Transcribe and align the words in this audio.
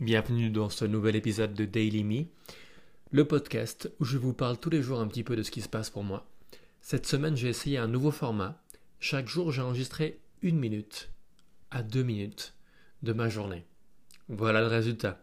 Bienvenue 0.00 0.48
dans 0.48 0.70
ce 0.70 0.86
nouvel 0.86 1.14
épisode 1.14 1.52
de 1.52 1.66
Daily 1.66 2.04
Me, 2.04 2.24
le 3.10 3.26
podcast 3.26 3.92
où 4.00 4.06
je 4.06 4.16
vous 4.16 4.32
parle 4.32 4.56
tous 4.56 4.70
les 4.70 4.80
jours 4.80 4.98
un 4.98 5.06
petit 5.06 5.22
peu 5.22 5.36
de 5.36 5.42
ce 5.42 5.50
qui 5.50 5.60
se 5.60 5.68
passe 5.68 5.90
pour 5.90 6.04
moi. 6.04 6.26
Cette 6.80 7.04
semaine, 7.04 7.36
j'ai 7.36 7.50
essayé 7.50 7.76
un 7.76 7.86
nouveau 7.86 8.10
format. 8.10 8.62
Chaque 8.98 9.28
jour, 9.28 9.52
j'ai 9.52 9.60
enregistré 9.60 10.18
une 10.40 10.58
minute 10.58 11.10
à 11.70 11.82
deux 11.82 12.02
minutes 12.02 12.54
de 13.02 13.12
ma 13.12 13.28
journée. 13.28 13.66
Voilà 14.30 14.62
le 14.62 14.68
résultat. 14.68 15.20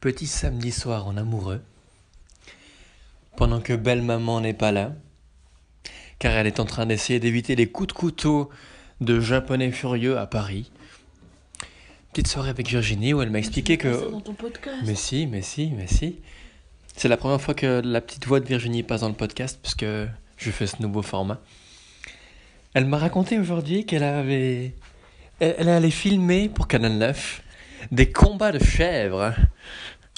Petit 0.00 0.26
samedi 0.26 0.72
soir 0.72 1.06
en 1.06 1.16
amoureux, 1.16 1.60
pendant 3.36 3.60
que 3.60 3.74
belle 3.74 4.02
maman 4.02 4.40
n'est 4.40 4.54
pas 4.54 4.72
là, 4.72 4.92
car 6.18 6.32
elle 6.32 6.48
est 6.48 6.58
en 6.58 6.64
train 6.64 6.86
d'essayer 6.86 7.20
d'éviter 7.20 7.54
les 7.54 7.70
coups 7.70 7.86
de 7.86 7.92
couteau 7.92 8.50
de 9.00 9.20
japonais 9.20 9.70
furieux 9.70 10.18
à 10.18 10.26
Paris. 10.26 10.70
Petite 12.12 12.28
soirée 12.28 12.50
avec 12.50 12.68
Virginie 12.68 13.12
où 13.12 13.22
elle 13.22 13.30
m'a 13.30 13.38
expliqué 13.38 13.76
que... 13.76 14.10
Dans 14.10 14.20
ton 14.20 14.34
podcast? 14.34 14.76
Mais 14.84 14.94
si, 14.94 15.26
mais 15.26 15.42
si, 15.42 15.72
mais 15.76 15.86
si. 15.86 16.20
C'est 16.96 17.08
la 17.08 17.16
première 17.16 17.40
fois 17.40 17.54
que 17.54 17.82
la 17.84 18.00
petite 18.00 18.26
voix 18.26 18.40
de 18.40 18.46
Virginie 18.46 18.82
passe 18.82 19.00
dans 19.00 19.08
le 19.08 19.14
podcast 19.14 19.58
puisque 19.60 19.84
je 19.84 20.50
fais 20.50 20.66
ce 20.66 20.80
nouveau 20.80 21.02
format. 21.02 21.40
Elle 22.72 22.86
m'a 22.86 22.98
raconté 22.98 23.38
aujourd'hui 23.38 23.84
qu'elle 23.84 24.04
avait... 24.04 24.74
Elle, 25.40 25.56
elle 25.58 25.68
allait 25.68 25.90
filmer 25.90 26.48
pour 26.48 26.68
Canal 26.68 26.92
9 26.92 27.42
des 27.90 28.10
combats 28.10 28.52
de 28.52 28.62
chèvres. 28.62 29.34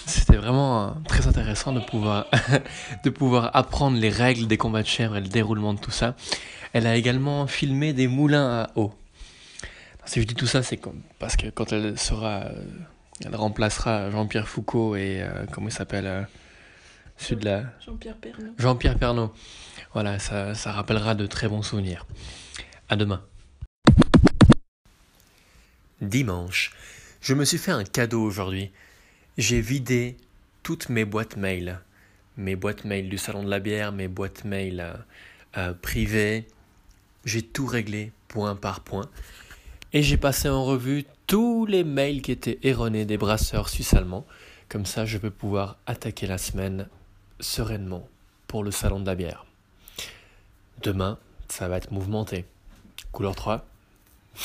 C'était 0.07 0.37
vraiment 0.37 0.83
euh, 0.83 0.91
très 1.07 1.27
intéressant 1.27 1.73
de 1.73 1.81
pouvoir, 1.81 2.27
de 3.05 3.11
pouvoir 3.11 3.51
apprendre 3.55 3.99
les 3.99 4.11
règles 4.11 4.47
des 4.47 4.57
combats 4.57 4.83
de 4.83 4.87
chèvres 4.87 5.17
et 5.17 5.21
le 5.21 5.29
déroulement 5.29 5.75
de 5.75 5.81
tout 5.81 5.91
ça. 5.91 6.15
Elle 6.73 6.87
a 6.87 6.97
également 6.97 7.47
filmé 7.47 7.93
des 7.93 8.07
moulins 8.07 8.63
à 8.63 8.71
eau. 8.77 8.93
Si 10.07 10.21
je 10.21 10.27
dis 10.27 10.35
tout 10.35 10.47
ça, 10.47 10.63
c'est 10.63 10.81
parce 11.19 11.37
que 11.37 11.49
quand 11.49 11.73
elle 11.73 11.99
sera, 11.99 12.45
euh, 12.45 12.65
elle 13.25 13.35
remplacera 13.35 14.09
Jean-Pierre 14.11 14.49
Foucault 14.49 14.95
et 14.95 15.21
euh, 15.21 15.47
comment 15.51 15.69
il 15.69 15.73
s'appelle, 15.73 16.07
euh, 16.07 16.23
celui 17.17 17.41
de 17.41 17.47
la 17.47 17.65
Jean-Pierre 17.85 18.17
Pernaut. 18.17 18.53
Jean-Pierre 18.57 18.99
Pernaut. 18.99 19.33
Voilà, 19.95 20.21
ça, 20.21 20.55
ça 20.55 20.71
rappellera 20.71 21.17
de 21.17 21.27
très 21.27 21.49
bons 21.49 21.63
souvenirs. 21.63 22.07
À 22.89 22.95
demain. 22.95 23.25
Dimanche, 26.01 26.71
je 27.21 27.35
me 27.35 27.45
suis 27.45 27.59
fait 27.59 27.73
un 27.73 27.85
cadeau 27.85 28.23
aujourd'hui. 28.23 28.71
J'ai 29.39 29.61
vidé 29.61 30.17
toutes 30.63 30.89
mes 30.89 31.05
boîtes 31.05 31.37
mail. 31.37 31.81
Mes 32.39 32.57
boîtes 32.57 32.85
mail 32.85 33.11
du 33.11 33.19
salon 33.19 33.45
de 33.45 33.51
la 33.51 33.61
bière, 33.61 33.93
mes 33.93 34.09
boîtes 34.09 34.45
mail 34.45 34.81
euh, 34.81 34.95
euh, 35.59 35.75
privées. 35.75 36.47
J'ai 37.27 37.43
tout 37.43 37.67
réglé 37.67 38.13
point 38.29 38.57
par 38.57 38.81
point. 38.81 39.11
Et 39.93 40.03
j'ai 40.03 40.17
passé 40.17 40.49
en 40.49 40.65
revue 40.65 41.05
tous 41.27 41.67
les 41.67 41.85
mails 41.85 42.23
qui 42.23 42.33
étaient 42.33 42.59
erronés 42.63 43.05
des 43.05 43.19
brasseurs 43.19 43.69
suisses-allemands. 43.69 44.27
Comme 44.71 44.87
ça, 44.87 45.05
je 45.05 45.19
peux 45.19 45.31
pouvoir 45.31 45.77
attaquer 45.87 46.27
la 46.27 46.39
semaine 46.39 46.89
sereinement 47.39 48.09
pour 48.47 48.65
le 48.65 48.71
salon 48.71 49.01
de 49.01 49.07
la 49.07 49.15
bière. 49.15 49.45
Demain, 50.83 51.19
ça 51.49 51.69
va 51.69 51.77
être 51.77 51.91
mouvementé. 51.91 52.47
Couleur 53.13 53.35
3. 53.35 53.67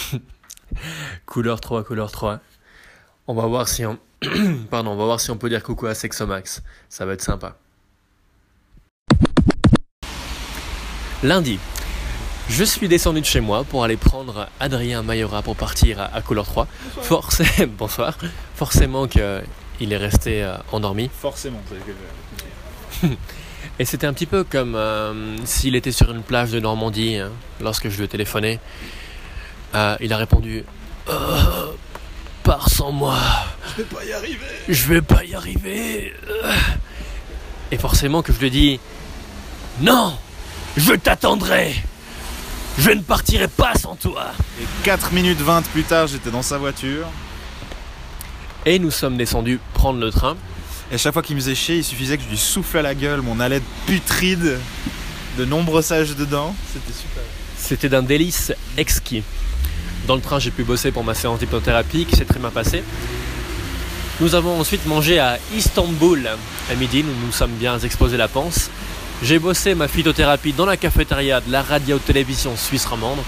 couleur 1.25 1.61
3, 1.61 1.85
couleur 1.85 2.11
3. 2.11 2.41
On 3.27 3.33
va 3.33 3.47
voir 3.47 3.69
si 3.69 3.85
on... 3.85 3.97
Pardon, 4.69 4.91
on 4.91 4.95
va 4.95 5.05
voir 5.05 5.19
si 5.19 5.31
on 5.31 5.37
peut 5.37 5.49
dire 5.49 5.63
coucou 5.63 5.87
à 5.87 5.95
Sexomax. 5.95 6.61
Ça 6.89 7.05
va 7.05 7.13
être 7.13 7.21
sympa. 7.21 7.55
Lundi, 11.23 11.59
je 12.49 12.63
suis 12.63 12.87
descendu 12.87 13.21
de 13.21 13.25
chez 13.25 13.41
moi 13.41 13.63
pour 13.63 13.83
aller 13.83 13.97
prendre 13.97 14.47
Adrien 14.59 15.03
Mayora 15.03 15.41
pour 15.41 15.55
partir 15.55 15.99
à, 16.01 16.21
couleur 16.21 16.45
3. 16.45 16.67
Forcé... 17.01 17.45
Bonsoir. 17.77 18.17
Forcément 18.55 19.07
qu'il 19.07 19.93
est 19.93 19.97
resté 19.97 20.43
euh, 20.43 20.55
endormi. 20.71 21.09
Forcément, 21.13 21.61
c'est 21.69 23.07
que. 23.07 23.13
Et 23.79 23.85
c'était 23.85 24.05
un 24.05 24.13
petit 24.13 24.25
peu 24.25 24.43
comme 24.43 24.75
euh, 24.75 25.37
s'il 25.45 25.75
était 25.75 25.91
sur 25.91 26.11
une 26.11 26.23
plage 26.23 26.51
de 26.51 26.59
Normandie 26.59 27.17
hein, 27.17 27.31
lorsque 27.61 27.89
je 27.89 27.97
lui 27.97 28.03
ai 28.03 28.07
téléphoné. 28.07 28.59
Euh, 29.73 29.95
il 30.01 30.13
a 30.13 30.17
répondu 30.17 30.65
Euh, 31.09 31.70
Pars 32.51 32.69
sans 32.69 32.91
moi, 32.91 33.17
Je 33.77 33.81
vais 33.81 33.87
pas 33.87 34.03
y 34.03 34.11
arriver. 34.11 34.45
je 34.67 34.87
vais 34.89 35.01
pas 35.01 35.23
y 35.23 35.35
arriver. 35.35 36.13
Et 37.71 37.77
forcément 37.77 38.21
que 38.21 38.33
je 38.33 38.39
lui 38.39 38.51
dit 38.51 38.77
Non, 39.79 40.17
je 40.75 40.91
t'attendrai. 40.91 41.73
Je 42.77 42.89
ne 42.89 42.99
partirai 42.99 43.47
pas 43.47 43.75
sans 43.75 43.95
toi. 43.95 44.33
Et 44.61 44.65
4 44.83 45.13
minutes 45.13 45.39
20 45.39 45.61
plus 45.69 45.83
tard, 45.83 46.07
j'étais 46.07 46.29
dans 46.29 46.41
sa 46.41 46.57
voiture. 46.57 47.07
Et 48.65 48.79
nous 48.79 48.91
sommes 48.91 49.15
descendus 49.15 49.61
prendre 49.73 50.01
le 50.01 50.11
train. 50.11 50.35
Et 50.91 50.95
à 50.95 50.97
chaque 50.97 51.13
fois 51.13 51.21
qu'il 51.21 51.37
me 51.37 51.41
faisait 51.41 51.55
chier, 51.55 51.77
il 51.77 51.85
suffisait 51.85 52.17
que 52.17 52.23
je 52.23 52.29
lui 52.29 52.37
souffle 52.37 52.79
à 52.79 52.81
la 52.81 52.95
gueule 52.95 53.21
mon 53.21 53.39
haleine 53.39 53.63
putride 53.85 54.59
de 55.37 55.45
nombreux 55.45 55.81
sages 55.81 56.17
dedans. 56.17 56.53
C'était 56.73 56.91
super. 56.91 57.23
C'était 57.57 57.87
d'un 57.87 58.03
délice 58.03 58.51
exquis. 58.75 59.23
Dans 60.11 60.17
le 60.17 60.21
train, 60.21 60.39
j'ai 60.39 60.51
pu 60.51 60.65
bosser 60.65 60.91
pour 60.91 61.05
ma 61.05 61.13
séance 61.13 61.39
d'hypnothérapie 61.39 62.03
qui 62.03 62.17
s'est 62.17 62.25
très 62.25 62.37
bien 62.37 62.49
passée. 62.49 62.83
Nous 64.19 64.35
avons 64.35 64.59
ensuite 64.59 64.85
mangé 64.85 65.19
à 65.19 65.39
Istanbul 65.55 66.27
à 66.69 66.75
midi, 66.75 67.01
nous 67.01 67.13
nous 67.25 67.31
sommes 67.31 67.53
bien 67.53 67.79
exposé 67.79 68.17
la 68.17 68.27
panse. 68.27 68.69
J'ai 69.23 69.39
bossé 69.39 69.73
ma 69.73 69.87
phytothérapie 69.87 70.51
dans 70.51 70.65
la 70.65 70.75
cafétéria 70.75 71.39
de 71.39 71.49
la 71.49 71.61
radio-télévision 71.61 72.57
suisse 72.57 72.85
romande. 72.85 73.19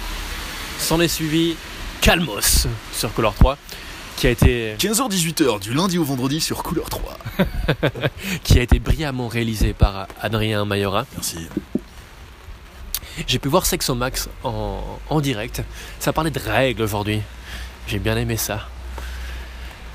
S'en 0.77 0.99
est 0.99 1.07
suivi 1.07 1.55
Calmos 2.01 2.67
sur 2.91 3.13
Color 3.13 3.33
3, 3.35 3.57
qui 4.17 4.27
a 4.27 4.31
été 4.31 4.75
15h-18h 4.77 5.61
du 5.61 5.73
lundi 5.73 5.97
au 5.97 6.03
vendredi 6.03 6.41
sur 6.41 6.63
Couleur 6.63 6.89
3. 6.89 7.17
qui 8.43 8.59
a 8.59 8.61
été 8.61 8.79
brillamment 8.79 9.29
réalisé 9.29 9.71
par 9.71 10.07
Adrien 10.21 10.65
Mayora. 10.65 11.05
Merci. 11.15 11.47
J'ai 13.27 13.39
pu 13.39 13.47
voir 13.47 13.65
Sexomax 13.65 14.29
en, 14.43 14.81
en 15.09 15.21
direct. 15.21 15.63
Ça 15.99 16.13
parlait 16.13 16.31
de 16.31 16.39
règles 16.39 16.81
aujourd'hui. 16.81 17.21
J'ai 17.87 17.99
bien 17.99 18.17
aimé 18.17 18.37
ça. 18.37 18.67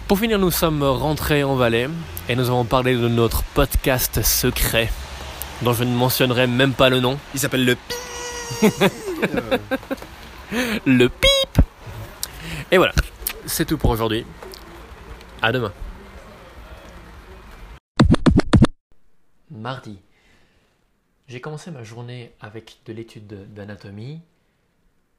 Pour 0.07 0.19
finir, 0.19 0.39
nous 0.39 0.51
sommes 0.51 0.83
rentrés 0.83 1.45
en 1.45 1.57
Valais 1.57 1.89
et 2.29 2.37
nous 2.37 2.49
avons 2.49 2.65
parlé 2.65 2.95
de 2.95 3.09
notre 3.09 3.43
podcast 3.43 4.23
secret, 4.23 4.91
dont 5.63 5.75
je 5.75 5.85
ne 5.85 5.95
mentionnerai 5.95 6.47
même 6.47 6.73
pas 6.73 6.89
le 6.89 7.01
nom. 7.01 7.19
Il 7.35 7.41
s'appelle 7.41 7.65
le 7.65 7.75
Pi. 7.75 7.95
Le 10.87 11.09
pip 11.09 11.59
Et 12.71 12.79
voilà, 12.79 12.95
c'est 13.47 13.67
tout 13.67 13.77
pour 13.77 13.91
aujourd'hui. 13.91 14.25
À 15.43 15.53
demain. 15.53 15.73
Mardi. 19.51 19.99
J'ai 21.29 21.43
commencé 21.43 21.71
ma 21.71 21.83
journée 21.83 22.33
avec 22.41 22.79
de 22.87 22.93
l'étude 22.95 23.27
de- 23.27 23.45
d'anatomie. 23.45 24.23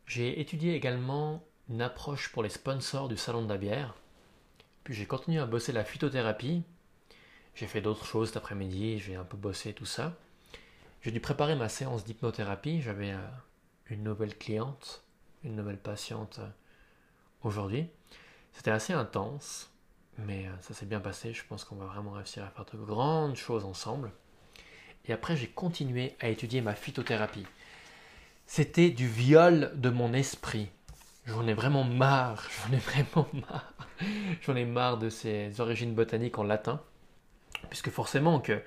J'ai 0.08 0.40
étudié 0.42 0.74
également 0.74 1.44
une 1.70 1.84
approche 1.84 2.32
pour 2.32 2.42
les 2.42 2.50
sponsors 2.50 3.08
du 3.08 3.16
salon 3.16 3.44
de 3.44 3.50
la 3.50 3.58
bière. 3.58 3.94
Puis 4.84 4.96
j'ai 4.96 5.06
continué 5.06 5.40
à 5.40 5.46
bosser 5.46 5.72
la 5.72 5.84
phytothérapie. 5.84 6.64
J'ai 7.54 7.68
fait 7.68 7.82
d'autres 7.82 8.06
choses 8.06 8.30
cet 8.30 8.38
après-midi, 8.38 8.98
j'ai 8.98 9.16
un 9.16 9.24
peu 9.24 9.38
bossé 9.38 9.74
tout 9.74 9.86
ça. 9.86 10.16
J'ai 11.02 11.12
dû 11.12 11.20
préparer 11.20 11.56
ma 11.56 11.70
séance 11.70 12.04
d'hypnothérapie. 12.06 12.82
J'avais 12.82 13.12
euh, 13.12 13.28
une 13.92 14.04
nouvelle 14.04 14.36
cliente, 14.36 15.04
une 15.44 15.56
nouvelle 15.56 15.78
patiente 15.78 16.40
euh, 16.40 16.50
aujourd'hui. 17.44 17.88
C'était 18.52 18.72
assez 18.72 18.94
intense, 18.94 19.70
mais 20.18 20.48
euh, 20.48 20.52
ça 20.62 20.74
s'est 20.74 20.88
bien 20.88 21.00
passé. 21.02 21.34
Je 21.34 21.44
pense 21.46 21.64
qu'on 21.64 21.76
va 21.76 21.86
vraiment 21.86 22.12
réussir 22.12 22.44
à 22.44 22.50
faire 22.50 22.66
de 22.66 22.84
grandes 22.84 23.36
choses 23.36 23.64
ensemble. 23.64 24.12
Et 25.08 25.14
après, 25.14 25.36
j'ai 25.36 25.48
continué 25.48 26.16
à 26.20 26.30
étudier 26.30 26.62
ma 26.62 26.76
phytothérapie. 26.76 27.46
C'était 28.46 28.90
du 28.90 29.08
viol 29.08 29.72
de 29.76 29.90
mon 29.90 30.14
esprit. 30.14 30.70
J'en 31.26 31.48
ai 31.48 31.54
vraiment 31.54 31.84
marre, 31.84 32.48
j'en 32.68 32.74
ai 32.74 32.80
vraiment 32.80 33.28
marre. 33.34 33.74
J'en 34.42 34.56
ai 34.56 34.66
marre 34.66 34.98
de 34.98 35.10
ces 35.10 35.62
origines 35.62 35.94
botaniques 35.94 36.40
en 36.40 36.44
latin. 36.44 36.82
Puisque 37.70 37.90
forcément 37.90 38.40
que 38.40 38.62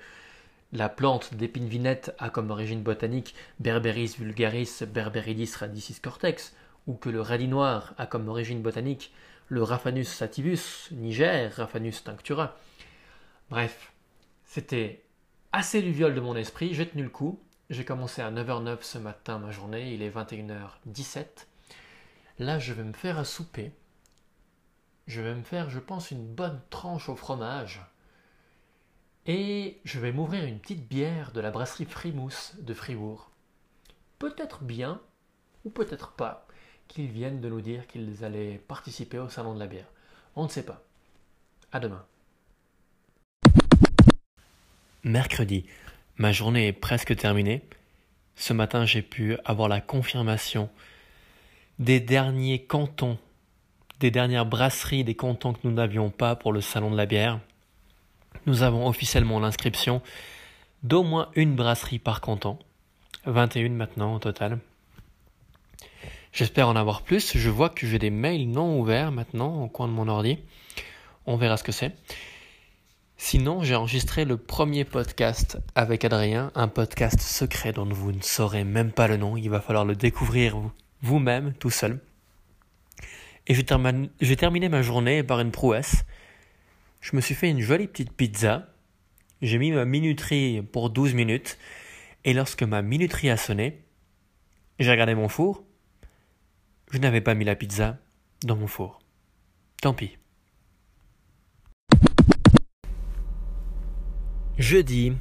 la 0.71 0.89
plante 0.89 1.33
d'épine 1.35 1.67
vinette 1.67 2.15
a 2.17 2.29
comme 2.29 2.49
origine 2.49 2.81
botanique 2.81 3.35
Berberis 3.59 4.15
vulgaris 4.17 4.83
Berberidis 4.87 5.53
radicis 5.59 5.99
cortex, 6.01 6.55
ou 6.87 6.95
que 6.95 7.09
le 7.09 7.21
radis 7.21 7.47
noir 7.47 7.93
a 7.97 8.05
comme 8.05 8.27
origine 8.27 8.61
botanique 8.61 9.13
le 9.49 9.61
Raphanus 9.61 10.07
sativus, 10.07 10.89
Niger, 10.91 11.53
Raphanus 11.55 12.03
tinctura. 12.03 12.57
Bref, 13.49 13.91
c'était 14.45 15.02
assez 15.53 15.81
du 15.81 15.91
viol 15.91 16.13
de 16.13 16.19
mon 16.19 16.35
esprit, 16.35 16.73
j'ai 16.73 16.89
tenu 16.89 17.03
le 17.03 17.09
coup. 17.09 17.39
J'ai 17.69 17.85
commencé 17.85 18.21
à 18.21 18.31
9h09 18.31 18.79
ce 18.81 18.97
matin 18.97 19.39
ma 19.39 19.51
journée, 19.51 19.93
il 19.93 20.01
est 20.01 20.09
21h17. 20.09 21.25
Là, 22.39 22.59
je 22.59 22.73
vais 22.73 22.83
me 22.83 22.93
faire 22.93 23.17
à 23.17 23.23
souper. 23.23 23.71
Je 25.07 25.21
vais 25.21 25.35
me 25.35 25.43
faire, 25.43 25.69
je 25.69 25.79
pense, 25.79 26.11
une 26.11 26.25
bonne 26.25 26.59
tranche 26.69 27.07
au 27.07 27.15
fromage. 27.15 27.81
Et 29.25 29.79
je 29.85 29.99
vais 29.99 30.11
m'ouvrir 30.11 30.43
une 30.43 30.59
petite 30.59 30.87
bière 30.87 31.31
de 31.31 31.39
la 31.39 31.51
brasserie 31.51 31.85
Frimousse 31.85 32.55
de 32.59 32.73
Fribourg. 32.73 33.31
Peut-être 34.19 34.63
bien, 34.63 34.99
ou 35.63 35.69
peut-être 35.69 36.11
pas. 36.13 36.47
qu'ils 36.87 37.11
viennent 37.11 37.39
de 37.39 37.49
nous 37.49 37.61
dire 37.61 37.87
qu'ils 37.87 38.25
allaient 38.25 38.57
participer 38.67 39.19
au 39.19 39.29
salon 39.29 39.53
de 39.53 39.59
la 39.59 39.67
bière. 39.67 39.87
On 40.35 40.43
ne 40.43 40.49
sait 40.49 40.65
pas. 40.65 40.83
À 41.71 41.79
demain. 41.79 42.05
Mercredi, 45.05 45.65
ma 46.15 46.31
journée 46.31 46.67
est 46.67 46.71
presque 46.71 47.13
terminée. 47.17 47.61
Ce 48.35 48.53
matin, 48.53 48.85
j'ai 48.85 49.01
pu 49.01 49.35
avoir 49.43 49.67
la 49.67 49.81
confirmation 49.81 50.69
des 51.77 51.99
derniers 51.99 52.63
cantons, 52.63 53.17
des 53.99 54.11
dernières 54.11 54.45
brasseries 54.45 55.03
des 55.03 55.13
cantons 55.13 55.51
que 55.51 55.59
nous 55.65 55.73
n'avions 55.73 56.09
pas 56.09 56.37
pour 56.37 56.53
le 56.53 56.61
salon 56.61 56.89
de 56.89 56.95
la 56.95 57.05
bière. 57.05 57.41
Nous 58.45 58.63
avons 58.63 58.87
officiellement 58.87 59.41
l'inscription 59.41 60.01
d'au 60.83 61.03
moins 61.03 61.29
une 61.35 61.53
brasserie 61.53 61.99
par 61.99 62.21
canton. 62.21 62.57
21 63.25 63.71
maintenant 63.71 64.15
au 64.15 64.19
total. 64.19 64.59
J'espère 66.31 66.69
en 66.69 66.77
avoir 66.77 67.01
plus. 67.01 67.37
Je 67.37 67.49
vois 67.49 67.69
que 67.69 67.85
j'ai 67.85 67.99
des 67.99 68.09
mails 68.09 68.49
non 68.49 68.79
ouverts 68.79 69.11
maintenant 69.11 69.63
au 69.63 69.67
coin 69.67 69.89
de 69.89 69.93
mon 69.93 70.07
ordi. 70.07 70.37
On 71.25 71.35
verra 71.35 71.57
ce 71.57 71.63
que 71.65 71.73
c'est. 71.73 71.93
Sinon, 73.33 73.63
j'ai 73.63 73.73
enregistré 73.73 74.25
le 74.25 74.37
premier 74.37 74.85
podcast 74.85 75.57
avec 75.73 76.05
Adrien, 76.05 76.51
un 76.53 76.67
podcast 76.67 77.19
secret 77.19 77.73
dont 77.73 77.83
vous 77.83 78.11
ne 78.11 78.21
saurez 78.21 78.63
même 78.63 78.91
pas 78.91 79.07
le 79.07 79.17
nom. 79.17 79.37
Il 79.37 79.49
va 79.49 79.59
falloir 79.59 79.85
le 79.85 79.95
découvrir 79.95 80.55
vous-même, 81.01 81.51
tout 81.53 81.71
seul. 81.71 81.99
Et 83.47 83.55
j'ai 83.55 84.35
terminé 84.35 84.69
ma 84.69 84.83
journée 84.83 85.23
par 85.23 85.39
une 85.39 85.49
prouesse. 85.49 86.05
Je 87.01 87.15
me 87.15 87.21
suis 87.21 87.33
fait 87.33 87.49
une 87.49 87.59
jolie 87.59 87.87
petite 87.87 88.13
pizza. 88.13 88.67
J'ai 89.41 89.57
mis 89.57 89.71
ma 89.71 89.85
minuterie 89.85 90.61
pour 90.61 90.91
12 90.91 91.15
minutes. 91.15 91.57
Et 92.25 92.33
lorsque 92.33 92.61
ma 92.61 92.83
minuterie 92.83 93.31
a 93.31 93.37
sonné, 93.37 93.81
j'ai 94.77 94.91
regardé 94.91 95.15
mon 95.15 95.27
four. 95.27 95.63
Je 96.91 96.99
n'avais 96.99 97.21
pas 97.21 97.33
mis 97.33 97.45
la 97.45 97.55
pizza 97.55 97.97
dans 98.43 98.57
mon 98.57 98.67
four. 98.67 98.99
Tant 99.81 99.95
pis. 99.95 100.17
Jeudi. 104.63 105.11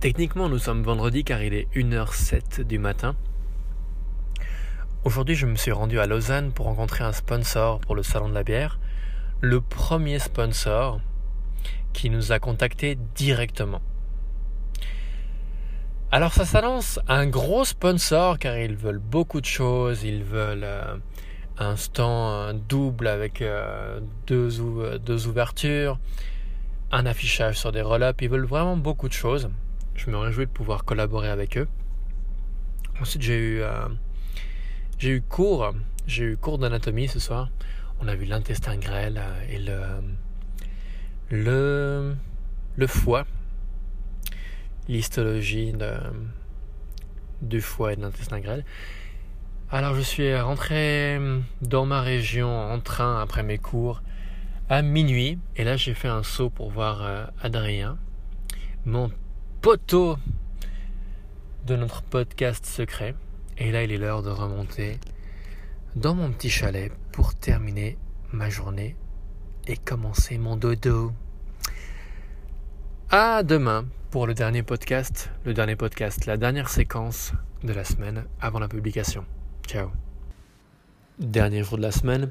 Techniquement, 0.00 0.50
nous 0.50 0.58
sommes 0.58 0.82
vendredi 0.82 1.24
car 1.24 1.42
il 1.42 1.54
est 1.54 1.66
1h07 1.74 2.62
du 2.62 2.78
matin. 2.78 3.16
Aujourd'hui, 5.02 5.34
je 5.34 5.46
me 5.46 5.54
suis 5.54 5.72
rendu 5.72 5.98
à 5.98 6.06
Lausanne 6.06 6.52
pour 6.52 6.66
rencontrer 6.66 7.04
un 7.04 7.12
sponsor 7.12 7.80
pour 7.80 7.94
le 7.94 8.02
salon 8.02 8.28
de 8.28 8.34
la 8.34 8.44
bière. 8.44 8.78
Le 9.40 9.62
premier 9.62 10.18
sponsor 10.18 11.00
qui 11.94 12.10
nous 12.10 12.30
a 12.30 12.38
contactés 12.38 12.98
directement. 13.14 13.80
Alors 16.12 16.34
ça 16.34 16.44
s'annonce 16.44 17.00
un 17.08 17.26
gros 17.26 17.64
sponsor 17.64 18.38
car 18.38 18.58
ils 18.58 18.76
veulent 18.76 18.98
beaucoup 18.98 19.40
de 19.40 19.46
choses. 19.46 20.04
Ils 20.04 20.22
veulent 20.22 20.64
euh, 20.64 20.96
un 21.56 21.76
stand 21.76 22.60
double 22.68 23.06
avec 23.06 23.40
euh, 23.40 24.00
euh, 24.30 24.98
deux 24.98 25.26
ouvertures 25.26 25.98
un 26.90 27.06
affichage 27.06 27.58
sur 27.58 27.72
des 27.72 27.82
roll-ups. 27.82 28.22
Ils 28.22 28.28
veulent 28.28 28.46
vraiment 28.46 28.76
beaucoup 28.76 29.08
de 29.08 29.12
choses. 29.12 29.50
Je 29.94 30.10
me 30.10 30.16
réjouis 30.16 30.46
de 30.46 30.50
pouvoir 30.50 30.84
collaborer 30.84 31.28
avec 31.28 31.58
eux. 31.58 31.68
Ensuite, 33.00 33.22
j'ai 33.22 33.38
eu, 33.38 33.60
euh, 33.62 33.88
j'ai 34.98 35.10
eu 35.10 35.22
cours. 35.22 35.72
J'ai 36.06 36.24
eu 36.24 36.36
cours 36.36 36.58
d'anatomie 36.58 37.08
ce 37.08 37.18
soir. 37.18 37.50
On 38.00 38.08
a 38.08 38.14
vu 38.14 38.24
l'intestin 38.24 38.76
grêle 38.76 39.20
euh, 39.20 39.46
et 39.50 39.58
le, 39.58 39.80
le, 41.30 42.16
le 42.76 42.86
foie. 42.86 43.26
L'histologie 44.88 45.74
du 47.42 47.60
foie 47.60 47.92
et 47.92 47.96
de 47.96 48.00
l'intestin 48.00 48.40
grêle. 48.40 48.64
Alors, 49.70 49.94
je 49.94 50.00
suis 50.00 50.34
rentré 50.40 51.20
dans 51.60 51.84
ma 51.84 52.00
région 52.00 52.48
en 52.48 52.80
train 52.80 53.20
après 53.20 53.42
mes 53.42 53.58
cours 53.58 54.00
à 54.68 54.82
minuit. 54.82 55.38
Et 55.56 55.64
là, 55.64 55.76
j'ai 55.76 55.94
fait 55.94 56.08
un 56.08 56.22
saut 56.22 56.50
pour 56.50 56.70
voir 56.70 57.02
euh, 57.02 57.26
Adrien, 57.40 57.98
mon 58.84 59.10
poteau 59.60 60.18
de 61.66 61.76
notre 61.76 62.02
podcast 62.02 62.66
secret. 62.66 63.14
Et 63.58 63.72
là, 63.72 63.82
il 63.82 63.92
est 63.92 63.98
l'heure 63.98 64.22
de 64.22 64.30
remonter 64.30 64.98
dans 65.96 66.14
mon 66.14 66.30
petit 66.30 66.50
chalet 66.50 66.92
pour 67.12 67.34
terminer 67.34 67.98
ma 68.32 68.50
journée 68.50 68.96
et 69.66 69.76
commencer 69.76 70.38
mon 70.38 70.56
dodo. 70.56 71.12
À 73.10 73.42
demain 73.42 73.86
pour 74.10 74.26
le 74.26 74.34
dernier 74.34 74.62
podcast, 74.62 75.30
le 75.44 75.54
dernier 75.54 75.76
podcast, 75.76 76.26
la 76.26 76.36
dernière 76.36 76.68
séquence 76.68 77.32
de 77.64 77.72
la 77.72 77.84
semaine 77.84 78.24
avant 78.40 78.58
la 78.58 78.68
publication. 78.68 79.24
Ciao. 79.66 79.90
Dernier 81.18 81.64
jour 81.64 81.78
de 81.78 81.82
la 81.82 81.90
semaine, 81.90 82.30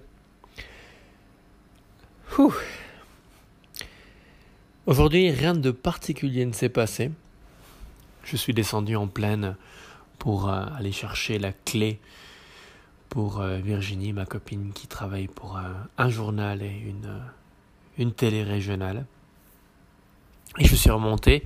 Aujourd'hui, 4.86 5.32
rien 5.32 5.54
de 5.54 5.72
particulier 5.72 6.46
ne 6.46 6.54
s'est 6.54 6.70
passé. 6.70 7.12
Je 8.24 8.38
suis 8.38 8.54
descendu 8.54 8.96
en 8.96 9.08
plaine 9.08 9.56
pour 10.20 10.50
euh, 10.50 10.66
aller 10.78 10.92
chercher 10.92 11.40
la 11.40 11.52
clé 11.52 12.00
pour 13.10 13.42
euh, 13.42 13.58
Virginie, 13.58 14.14
ma 14.14 14.26
copine 14.26 14.72
qui 14.74 14.88
travaille 14.88 15.28
pour 15.28 15.58
euh, 15.58 15.62
un 15.98 16.10
journal 16.10 16.62
et 16.62 16.84
une, 16.88 17.22
une 17.98 18.14
télé 18.14 18.44
régionale. 18.44 19.06
Et 20.60 20.66
je 20.66 20.76
suis 20.76 20.90
remonté, 20.90 21.44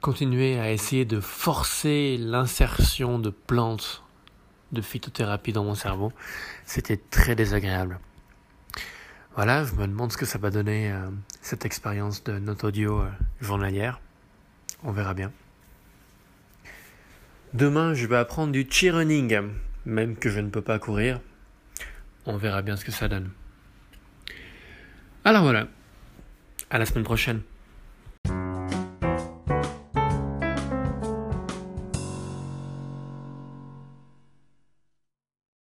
continuer 0.00 0.58
à 0.58 0.72
essayer 0.72 1.04
de 1.04 1.20
forcer 1.20 2.16
l'insertion 2.18 3.18
de 3.18 3.30
plantes 3.30 4.02
de 4.72 4.80
phytothérapie 4.80 5.52
dans 5.52 5.64
mon 5.64 5.74
cerveau. 5.74 6.12
C'était 6.64 6.96
très 6.96 7.36
désagréable. 7.36 7.98
Voilà, 9.34 9.64
je 9.64 9.72
me 9.72 9.86
demande 9.86 10.12
ce 10.12 10.18
que 10.18 10.26
ça 10.26 10.36
va 10.36 10.50
donner 10.50 10.92
euh, 10.92 11.08
cette 11.40 11.64
expérience 11.64 12.22
de 12.22 12.38
note 12.38 12.64
audio 12.64 13.00
euh, 13.00 13.08
journalière. 13.40 13.98
On 14.84 14.92
verra 14.92 15.14
bien. 15.14 15.32
Demain, 17.54 17.94
je 17.94 18.06
vais 18.06 18.16
apprendre 18.16 18.52
du 18.52 18.66
cheer 18.68 18.94
running, 18.94 19.40
même 19.86 20.16
que 20.16 20.28
je 20.28 20.38
ne 20.38 20.50
peux 20.50 20.60
pas 20.60 20.78
courir. 20.78 21.18
On 22.26 22.36
verra 22.36 22.60
bien 22.60 22.76
ce 22.76 22.84
que 22.84 22.92
ça 22.92 23.08
donne. 23.08 23.30
Alors 25.24 25.44
voilà, 25.44 25.66
à 26.68 26.78
la 26.78 26.84
semaine 26.84 27.04
prochaine. 27.04 27.40